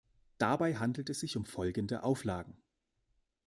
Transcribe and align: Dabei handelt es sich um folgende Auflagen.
Dabei 0.39 0.77
handelt 0.77 1.11
es 1.11 1.19
sich 1.19 1.37
um 1.37 1.45
folgende 1.45 2.01
Auflagen. 2.01 2.57